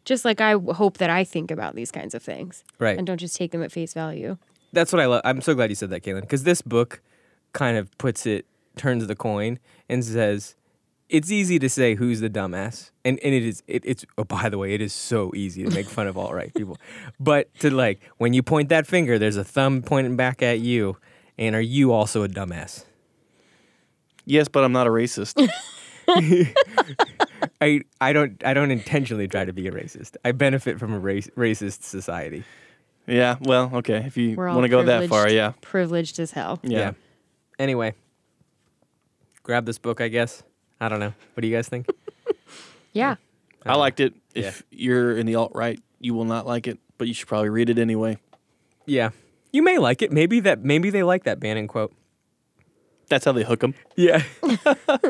[0.04, 2.98] Just like I hope that I think about these kinds of things right.
[2.98, 4.38] and don't just take them at face value.
[4.74, 5.22] That's what I love.
[5.24, 7.02] I'm so glad you said that, Caitlin, because this book
[7.54, 10.56] kind of puts it, turns the coin, and says
[11.16, 13.64] it's easy to say who's the dumbass, and and it is.
[13.68, 16.34] It, it's oh, by the way, it is so easy to make fun of alt
[16.34, 16.78] right people,
[17.22, 20.98] but to like when you point that finger, there's a thumb pointing back at you,
[21.38, 22.84] and are you also a dumbass?
[24.26, 25.36] Yes, but I'm not a racist.
[27.62, 30.18] I I don't I don't intentionally try to be a racist.
[30.26, 32.44] I benefit from a race, racist society.
[33.08, 34.04] yeah, well, okay.
[34.06, 35.54] If you want to go that far, yeah.
[35.62, 36.60] Privileged as hell.
[36.62, 36.92] Yeah.
[37.58, 37.96] Anyway,
[39.44, 40.02] grab this book.
[40.02, 40.44] I guess.
[40.80, 41.14] I don't know.
[41.34, 41.88] What do you guys think?
[42.94, 43.16] Yeah.
[43.66, 44.14] I liked it.
[44.34, 47.50] If you're in the alt right, you will not like it, but you should probably
[47.50, 48.20] read it anyway.
[48.86, 49.10] Yeah,
[49.52, 50.14] you may like it.
[50.14, 50.64] Maybe that.
[50.64, 51.94] Maybe they like that Bannon quote.
[53.10, 53.74] That's how they hook them.
[53.98, 54.24] Yeah,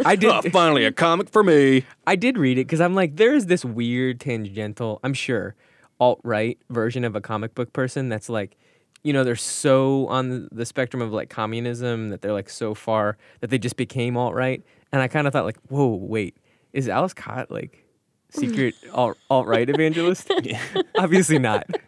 [0.03, 0.31] I did.
[0.31, 1.85] Oh, finally, a comic for me.
[2.07, 4.99] I did read it because I'm like, there is this weird tangential.
[5.03, 5.53] I'm sure
[5.99, 8.57] alt right version of a comic book person that's like,
[9.03, 12.73] you know, they're so on the- the spectrum of like communism that they're like so
[12.73, 14.63] far that they just became alt right.
[14.95, 16.37] And I kind of thought like, whoa, wait,
[16.71, 17.83] is Aleš Kot like
[18.29, 20.31] secret alt alt right evangelist?
[20.97, 21.69] Obviously not.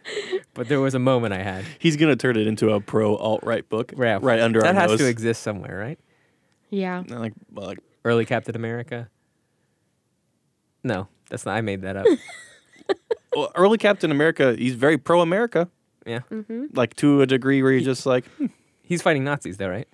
[0.54, 1.66] But there was a moment I had.
[1.78, 4.74] He's gonna turn it into a pro alt right book, Yeah, right under our book.
[4.74, 5.00] that our has nose.
[5.02, 6.00] to exist somewhere, right?
[6.72, 7.04] Yeah.
[7.08, 9.08] like, like Early Captain America.
[10.84, 11.56] No, that's not.
[11.56, 12.08] I made that up.
[13.36, 14.56] well, early Captain America.
[14.58, 15.70] He's very pro America,
[16.08, 16.22] yeah,
[16.74, 18.48] like to a degree where you're just like, hmm.
[18.82, 19.88] he's fighting Nazis though, right?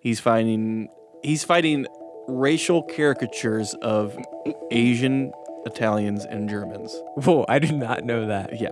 [0.00, 0.88] he's fighting,
[1.22, 1.86] he's fighting
[2.28, 4.16] racial caricatures of
[4.70, 5.32] Asian,
[5.66, 6.94] Italians, and Germans.
[7.16, 8.60] Whoa, I did not know that.
[8.60, 8.70] Yeah,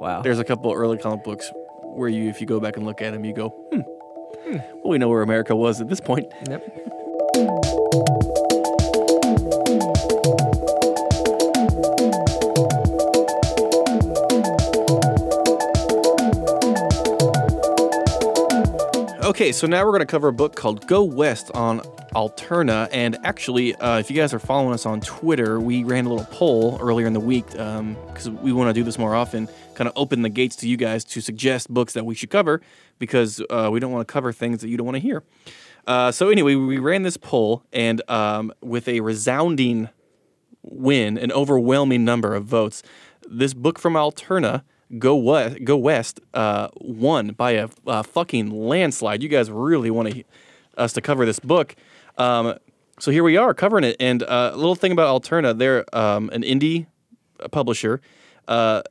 [0.00, 0.22] Wow.
[0.22, 1.50] there's a couple early comic books
[1.82, 3.80] where you, if you go back and look at them, you go, hmm.
[4.46, 6.30] Well, we know where America was at this point.
[6.48, 6.83] Yep.
[19.34, 21.80] Okay, so now we're going to cover a book called Go West on
[22.14, 22.88] Alterna.
[22.92, 26.26] And actually, uh, if you guys are following us on Twitter, we ran a little
[26.26, 29.94] poll earlier in the week because we want to do this more often, kind of
[29.96, 32.60] open the gates to you guys to suggest books that we should cover
[33.00, 35.24] because uh, we don't want to cover things that you don't want to hear.
[35.84, 39.88] Uh, so, anyway, we ran this poll, and um, with a resounding
[40.62, 42.84] win, an overwhelming number of votes.
[43.28, 44.62] This book from Alterna,
[44.98, 49.22] Go West, Go West, uh, won by a, uh fucking landslide.
[49.22, 50.24] You guys really want to,
[50.76, 51.74] us to cover this book.
[52.18, 52.54] Um,
[53.00, 53.96] so here we are covering it.
[53.98, 56.86] And uh, a little thing about Alterna, they're um, an indie
[57.50, 58.00] publisher.
[58.46, 58.82] Uh,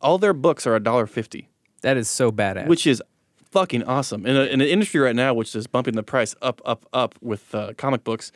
[0.00, 1.46] all their books are $1.50
[1.82, 2.66] That is so badass.
[2.66, 3.02] which is
[3.50, 4.24] fucking awesome.
[4.24, 7.14] In, a, in an industry right now, which is bumping the price up, up, up
[7.20, 8.32] with uh, comic books,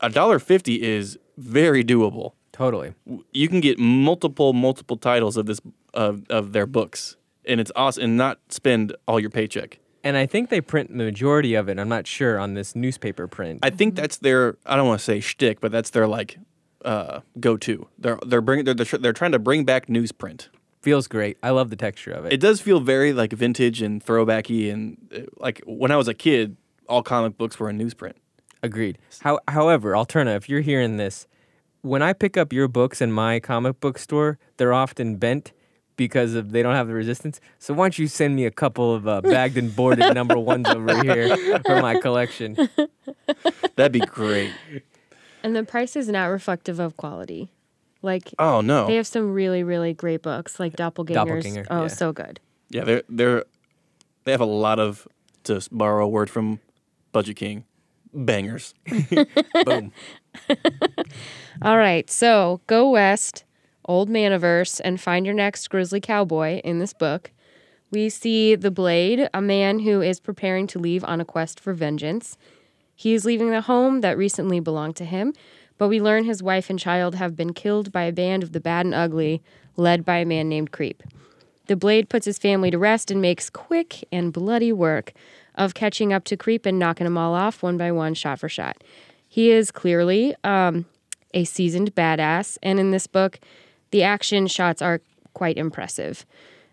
[0.00, 2.32] a dollar fifty is very doable.
[2.52, 2.94] totally.
[3.32, 5.60] You can get multiple, multiple titles of this
[5.98, 9.80] of, of their books, and it's awesome, and not spend all your paycheck.
[10.04, 11.78] And I think they print the majority of it.
[11.78, 13.58] I'm not sure on this newspaper print.
[13.64, 14.56] I think that's their.
[14.64, 16.38] I don't want to say shtick, but that's their like
[16.84, 17.88] uh, go to.
[17.98, 20.48] They're they're bringing they're, they're they're trying to bring back newsprint.
[20.82, 21.36] Feels great.
[21.42, 22.32] I love the texture of it.
[22.32, 26.14] It does feel very like vintage and throwbacky, and uh, like when I was a
[26.14, 26.56] kid,
[26.88, 28.14] all comic books were in newsprint.
[28.62, 28.98] Agreed.
[29.20, 31.26] How, however, Alterna, if you're hearing this,
[31.82, 35.52] when I pick up your books in my comic book store, they're often bent
[35.98, 37.38] because of they don't have the resistance.
[37.58, 40.66] So why don't you send me a couple of uh, bagged and boarded number ones
[40.66, 42.56] over here for my collection?
[43.76, 44.52] That'd be great.
[45.42, 47.50] And the price is not reflective of quality.
[48.00, 48.86] Like Oh no.
[48.86, 51.14] they have some really, really great books, like Doppelgangers.
[51.14, 51.88] Doppelganger, oh, yeah.
[51.88, 52.40] so good.
[52.70, 53.44] Yeah, they're they're
[54.24, 55.06] they have a lot of
[55.44, 56.60] to borrow a word from
[57.12, 57.64] Budget King,
[58.14, 58.72] bangers.
[59.64, 59.92] Boom.
[61.62, 63.44] All right, so Go West,
[63.88, 67.32] Old Maniverse and find your next grizzly cowboy in this book.
[67.90, 71.72] We see the Blade, a man who is preparing to leave on a quest for
[71.72, 72.36] vengeance.
[72.94, 75.32] He is leaving the home that recently belonged to him,
[75.78, 78.60] but we learn his wife and child have been killed by a band of the
[78.60, 79.42] bad and ugly,
[79.76, 81.02] led by a man named Creep.
[81.68, 85.12] The Blade puts his family to rest and makes quick and bloody work
[85.54, 88.48] of catching up to Creep and knocking them all off one by one, shot for
[88.48, 88.82] shot.
[89.26, 90.86] He is clearly um,
[91.32, 93.38] a seasoned badass, and in this book,
[93.90, 95.00] the action shots are
[95.34, 96.26] quite impressive.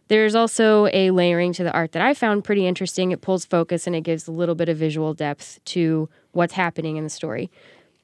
[0.08, 3.12] There's also a layering to the art that I found pretty interesting.
[3.12, 6.98] It pulls focus and it gives a little bit of visual depth to what's happening
[6.98, 7.50] in the story.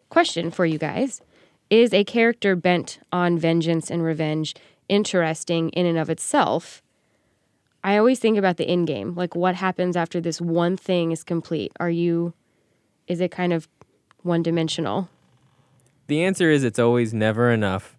[0.09, 1.21] Question for you guys
[1.69, 4.55] Is a character bent on vengeance and revenge
[4.89, 6.81] interesting in and of itself?
[7.83, 11.23] I always think about the end game, like what happens after this one thing is
[11.23, 11.71] complete.
[11.79, 12.33] Are you,
[13.07, 13.67] is it kind of
[14.21, 15.09] one dimensional?
[16.07, 17.97] The answer is it's always never enough.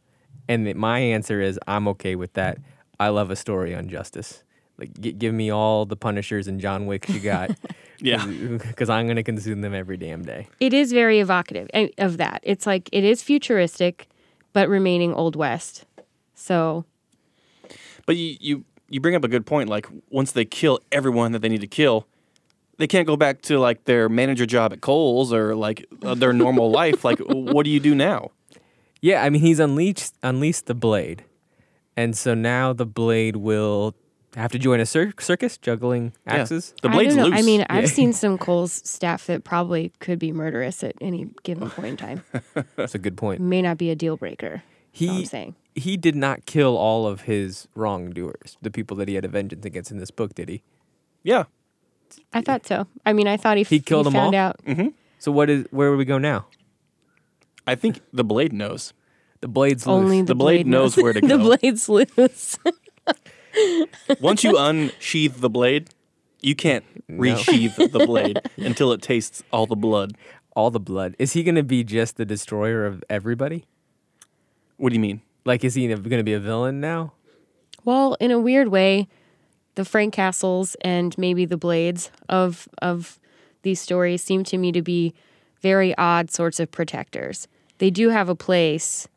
[0.48, 2.58] And the- my answer is I'm okay with that.
[3.00, 4.42] I love a story on justice.
[4.78, 7.50] Like, g- give me all the Punishers and John Wicks you got.
[8.04, 8.26] Yeah.
[8.58, 10.48] Because I'm going to consume them every damn day.
[10.58, 12.40] It is very evocative eh, of that.
[12.42, 14.08] It's like it is futuristic,
[14.52, 15.84] but remaining old west.
[16.34, 16.84] So
[18.06, 19.68] But you, you you bring up a good point.
[19.68, 22.08] Like once they kill everyone that they need to kill,
[22.78, 26.32] they can't go back to like their manager job at Kohl's or like uh, their
[26.32, 27.04] normal life.
[27.04, 28.32] Like what do you do now?
[29.02, 31.24] Yeah, I mean, he's unleashed, unleashed the blade.
[31.96, 33.94] And so now the blade will
[34.34, 36.34] have to join a cir- circus juggling Yeah.
[36.36, 36.72] axes.
[36.80, 37.38] The I blade's don't loose.
[37.38, 41.68] I mean, I've seen some Kohl's staff that probably could be murderous at any given
[41.68, 42.24] point in time.
[42.76, 43.40] That's a good point.
[43.42, 44.62] May not be a deal breaker.
[44.94, 45.54] That's all I'm He saying.
[45.74, 49.66] he did not kill all of his wrongdoers, the people that he had a vengeance
[49.66, 50.62] against in this book, did he?
[51.22, 51.44] yeah.
[52.34, 52.86] I thought so.
[53.06, 54.40] I mean, I thought he, f- He killed them found all?
[54.40, 54.60] out.
[54.66, 54.88] Mm-hmm.
[55.18, 56.44] So what is where do we go now?
[57.66, 58.92] I think the blade knows.
[59.40, 59.94] The blade's loose.
[59.94, 61.26] Only the, The blade knows where to go.
[61.28, 62.58] the blade's loose.
[64.20, 65.90] Once you unsheath the blade,
[66.40, 70.16] you can't resheath the blade until it tastes all the blood.
[70.56, 71.14] all the blood.
[71.18, 73.64] Is he going to be just the destroyer of everybody?
[74.76, 75.22] What do you mean?
[75.44, 77.12] Like, is he going to be a villain now?
[77.84, 79.08] well, in a weird way,
[79.74, 83.18] the Frank Castles and maybe the Blades of of
[83.62, 85.14] these stories seem to me to be
[85.60, 87.48] very odd sorts of protectors.
[87.82, 89.08] They do have a place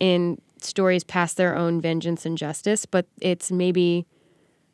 [0.00, 4.04] in stories past their own vengeance and justice, but it's maybe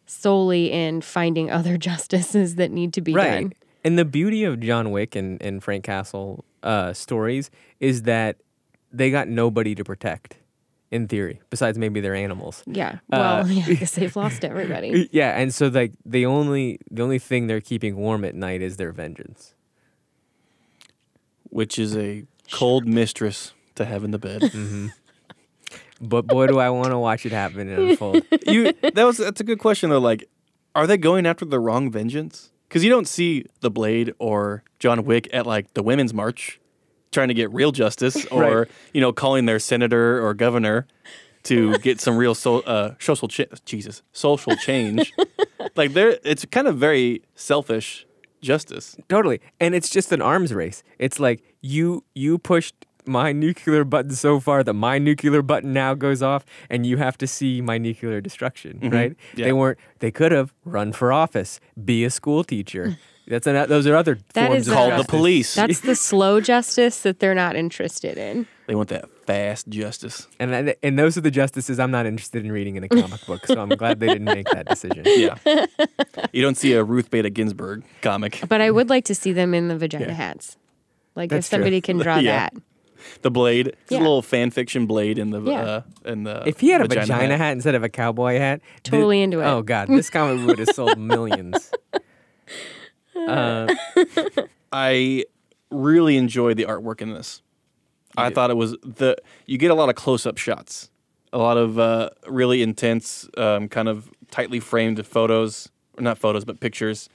[0.06, 3.52] solely in finding other justices that need to be done.
[3.84, 8.38] And the beauty of John Wick and, and Frank Castle uh, stories is that
[8.90, 10.38] they got nobody to protect,
[10.90, 12.64] in theory, besides maybe their animals.
[12.66, 13.00] Yeah.
[13.12, 15.10] Uh, Well, yeah, because they've lost everybody.
[15.12, 18.78] Yeah, and so like the only the only thing they're keeping warm at night is
[18.78, 19.52] their vengeance.
[21.50, 24.52] Which is a cold mistress to have in the bed.
[26.00, 28.22] But boy, do I want to watch it happen and unfold.
[28.46, 29.98] you that was that's a good question though.
[29.98, 30.24] Like,
[30.74, 32.50] are they going after the wrong vengeance?
[32.68, 36.58] Because you don't see the Blade or John Wick at like the Women's March
[37.12, 38.68] trying to get real justice, or Right.
[38.94, 40.86] you know, calling their senator or governor
[41.42, 45.12] to get some real so, uh, social cha- Jesus social change.
[45.76, 48.06] like, there, it's kind of very selfish
[48.40, 48.96] justice.
[49.08, 49.40] Totally.
[49.58, 50.82] And it's just an arms race.
[50.98, 52.74] It's like you you pushed
[53.06, 57.16] my nuclear button so far that my nuclear button now goes off and you have
[57.18, 58.94] to see my nuclear destruction, mm-hmm.
[58.94, 59.16] right?
[59.34, 59.46] Yeah.
[59.46, 62.96] They weren't they could have run for office, be a school teacher.
[63.26, 65.54] That's an, those are other That forms is of uh, a- Call the police.
[65.54, 68.48] That's the slow justice that they're not interested in.
[68.66, 70.26] they want that fast justice.
[70.40, 73.24] And that- and those are the justices I'm not interested in reading in a comic
[73.26, 73.46] book.
[73.46, 75.04] So I'm glad they didn't make that decision.
[75.06, 75.36] Yeah.
[76.32, 78.42] you don't see a Ruth Bader Ginsburg comic.
[78.48, 80.12] But I would like to see them in the vagina Yeah.
[80.14, 80.56] hats.
[81.14, 81.56] Like That's if true.
[81.58, 82.48] somebody can draw Yeah.
[82.50, 82.54] that.
[83.22, 83.68] The blade.
[83.68, 83.98] It's Yeah.
[83.98, 85.60] a little fan fiction blade in the Yeah.
[85.60, 87.52] uh, in the If he had a vagina, hat.
[87.52, 89.44] instead of a cowboy hat, thi- Totally into it.
[89.44, 91.70] Oh god, this comic would have sold millions.
[93.16, 93.72] Uh,
[94.72, 95.24] I
[95.70, 97.42] really enjoyed the artwork in this.
[98.16, 98.34] I did.
[98.34, 100.90] thought it was the you get a lot of close up shots,
[101.32, 106.44] a lot of uh, really intense, um, kind of tightly framed photos, or not photos
[106.44, 107.08] but pictures,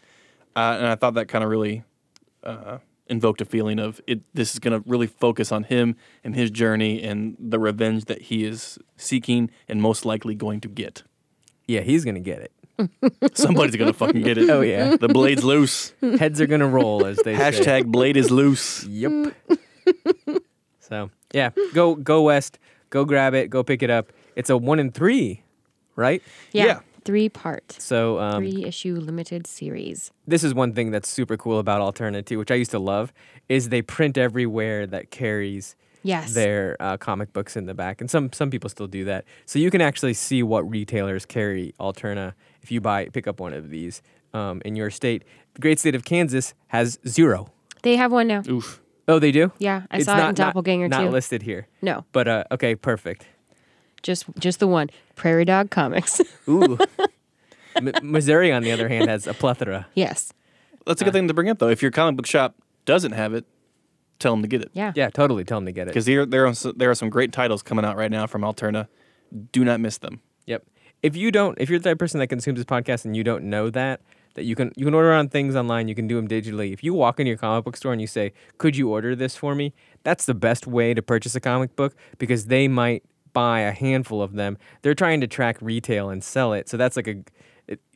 [0.55, 1.83] uh, and I thought that kind of really
[2.43, 2.77] uh,
[3.07, 4.21] invoked a feeling of it.
[4.33, 8.23] This is going to really focus on him and his journey and the revenge that
[8.23, 11.03] he is seeking and most likely going to get.
[11.67, 12.51] yeah, he's gonna get it.
[13.37, 14.49] Somebody's going to fucking get it.
[14.49, 14.97] Oh, yeah.
[14.97, 15.93] the blade's loose.
[16.01, 17.41] Heads are gonna roll, as they say.
[17.41, 18.83] Hashtag blade is loose.
[18.85, 19.33] Yep.
[20.79, 24.11] so yeah, go go west, go grab it, go pick it up.
[24.35, 25.43] It's a one in three,
[25.95, 26.21] right?
[26.51, 26.65] Yeah.
[26.65, 26.79] Yeah.
[27.05, 30.11] Three part, So um, three issue limited series.
[30.27, 33.13] this is one thing that's super cool about Alterna too, which I used to love,
[33.47, 36.33] is they print everywhere that carries Yes.
[36.35, 39.25] their uh, comic books in the back, and some some people still do that.
[39.47, 43.53] So you can actually see what retailers carry Alterna if you buy pick up one
[43.53, 44.01] of these
[44.33, 45.23] um, in your state.
[45.55, 47.47] The great state of Kansas has zero.
[47.81, 48.43] They have one now.
[48.47, 48.81] Oof.
[49.07, 49.51] Oh, they do.
[49.59, 51.03] Yeah, I It's saw it not, in Doppelganger not, too.
[51.05, 53.25] Not listed here, No, but uh, okay, perfect.
[54.03, 54.89] just just the one.
[55.15, 56.21] Prairie Dog Comics.
[56.49, 56.77] Ooh.
[57.75, 59.87] M- Missouri, on the other hand, has a plethora.
[59.95, 60.31] yes.
[60.87, 61.69] That's a good thing to bring up, though.
[61.69, 62.55] If your comic book shop
[62.85, 63.43] doesn't have it,
[64.19, 64.69] tell them to get it.
[64.73, 64.91] Yeah.
[64.95, 65.43] Yeah, totally.
[65.43, 65.91] Tell them to get it.
[65.91, 68.43] Because there, there, are, s- there are some great titles coming out right now from
[68.43, 68.87] Alterna.
[69.51, 70.21] Do not miss them.
[70.45, 70.63] Yep.
[71.01, 73.23] If you don't, if you're the type of person that consumes this podcast and you
[73.23, 74.01] don't know that,
[74.35, 76.71] that you can you can order on things online, you can do them digitally.
[76.71, 79.35] If you walk into your comic book store and you say, "Could you order this
[79.35, 83.03] for me?" That's the best way to purchase a comic book because they might
[83.35, 84.57] buy a handful of them.
[84.81, 87.23] They're trying to track retail and sell it, so that's like a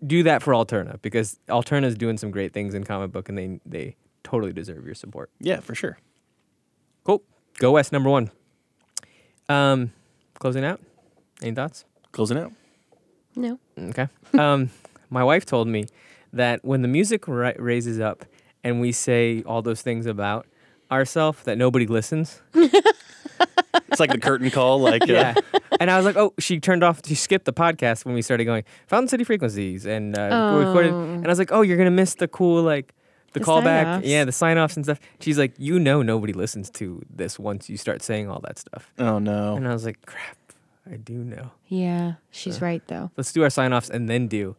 [0.05, 3.37] do that for Alterna because Alterna is doing some great things in comic book and
[3.37, 5.31] they they totally deserve your support.
[5.39, 5.97] Yeah, for sure.
[7.03, 7.23] Cool.
[7.59, 8.31] Go West number one.
[9.47, 9.91] Um,
[10.39, 10.79] closing out.
[11.41, 11.85] Any thoughts?
[12.11, 12.51] Closing out.
[13.35, 13.59] No.
[13.77, 14.07] Okay.
[14.37, 14.69] Um,
[15.09, 15.85] my wife told me
[16.33, 18.25] that when the music ri- raises up
[18.63, 20.45] and we say all those things about
[20.91, 22.41] ourselves, that nobody listens.
[23.99, 24.79] It's like the curtain call.
[24.79, 25.33] Like, uh, Yeah.
[25.79, 28.45] and I was like, oh, she turned off, she skipped the podcast when we started
[28.45, 30.91] going Fountain City Frequencies and uh, we recorded.
[30.93, 31.01] Oh.
[31.01, 32.93] And I was like, oh, you're gonna miss the cool like.
[33.33, 34.07] The, The callback, sign-offs.
[34.07, 34.99] yeah, the sign offs and stuff.
[35.19, 38.91] She's like, you know, nobody listens to this once you start saying all that stuff.
[38.97, 39.55] oh no.
[39.55, 40.35] And I was like, crap,
[40.91, 41.51] I do know.
[41.67, 43.11] Yeah, she's right though.
[43.17, 44.55] Let's do our sign offs and then do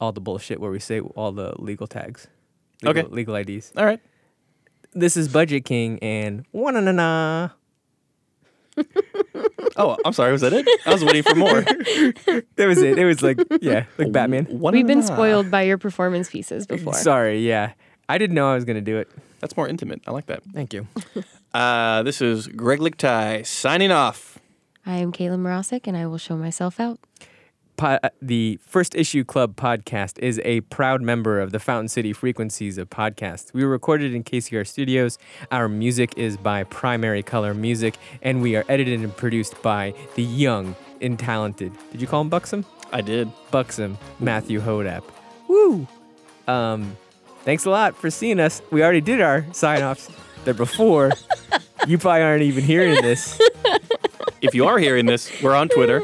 [0.00, 2.28] all the bullshit where we say all the legal tags.
[2.84, 3.12] Legal, Okay.
[3.12, 3.72] Legal IDs.
[3.76, 3.98] All right.
[4.92, 7.48] This is Budget King and one na na.
[9.76, 10.32] Oh, I'm sorry.
[10.32, 10.66] Was that it?
[10.86, 11.62] I was waiting for more.
[12.56, 12.98] That was it.
[12.98, 14.46] It was like, yeah, like Batman.
[14.46, 16.94] One We've been spoiled by your performance pieces before.
[17.10, 17.72] Sorry, yeah.
[18.08, 19.08] I didn't know I was going to do it.
[19.40, 20.02] That's more intimate.
[20.06, 20.42] I like that.
[20.52, 20.86] Thank you.
[21.54, 24.38] Uh, this is Greg Lichtai signing off.
[24.84, 27.00] I am Kayla Morosic, and I will show myself out.
[27.78, 32.76] Po- the First Issue Club podcast is a proud member of the Fountain City Frequencies
[32.76, 33.54] of podcasts.
[33.54, 35.16] We were recorded in KCR Studios.
[35.52, 40.24] Our music is by Primary Color Music, and we are edited and produced by the
[40.24, 41.72] young and talented.
[41.92, 42.66] Did you call him Buxom?
[42.92, 43.30] I did.
[43.52, 45.04] Buxom Matthew Hodap.
[45.46, 45.86] Woo!
[46.48, 46.96] Um,
[47.44, 48.60] thanks a lot for seeing us.
[48.72, 50.10] We already did our sign offs
[50.44, 51.12] there before.
[51.86, 53.40] you probably aren't even hearing this.
[54.42, 56.02] If you are hearing this, we're on Twitter.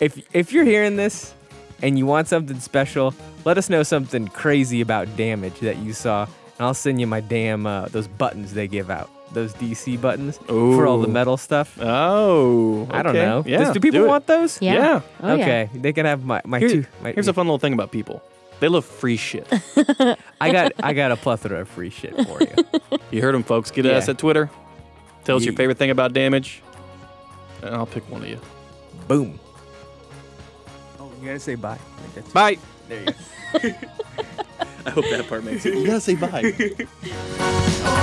[0.00, 1.34] If if you're hearing this
[1.82, 6.24] and you want something special, let us know something crazy about damage that you saw,
[6.24, 9.10] and I'll send you my damn uh, those buttons they give out.
[9.32, 11.76] Those DC buttons for all the metal stuff.
[11.80, 13.42] Oh, I don't know.
[13.46, 14.06] Yeah, Does- do people it.
[14.06, 14.62] want those?
[14.62, 14.74] Yeah.
[14.74, 15.00] Yeah.
[15.20, 15.42] Oh, yeah.
[15.42, 16.84] okay, they can have my my Here- two.
[17.02, 18.22] My, Here's a fun little thing about people.
[18.60, 19.46] They love free shit.
[20.40, 22.54] I got I got a plethora of free shit for you.
[23.12, 23.70] You heard them, folks.
[23.70, 24.50] Get at us at Twitter.
[25.24, 26.60] Tell us your favorite thing about damage,
[27.62, 28.40] and I'll pick one of you.
[29.06, 29.38] Boom.
[31.20, 31.78] You gotta say bye.
[32.14, 32.58] Like bye.
[32.88, 33.12] There you go.
[34.86, 35.74] I hope that part makes it.
[35.74, 37.92] You gotta say bye.